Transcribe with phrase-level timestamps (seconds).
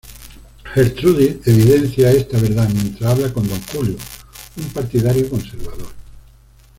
[0.73, 3.97] Gertrudis evidencia esta verdad mientras habla con Don Julio,
[4.57, 5.89] un partidario conservador.